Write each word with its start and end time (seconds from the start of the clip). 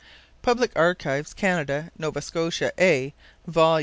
Public 0.41 0.71
Archives, 0.75 1.31
Canada. 1.31 1.91
Nova 1.95 2.23
Scotia 2.23 2.73
A, 2.79 3.13
vol. 3.45 3.79